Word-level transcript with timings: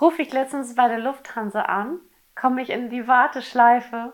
rufe 0.00 0.22
ich 0.22 0.32
letztens 0.32 0.74
bei 0.74 0.88
der 0.88 0.98
Lufthansa 0.98 1.62
an, 1.62 2.00
komme 2.34 2.62
ich 2.62 2.70
in 2.70 2.90
die 2.90 3.06
Warteschleife. 3.06 4.12